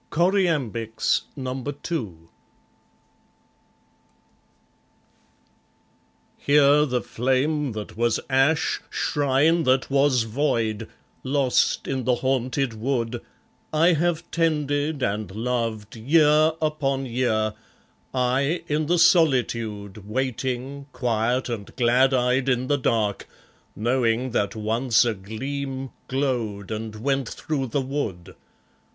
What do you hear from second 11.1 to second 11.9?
lost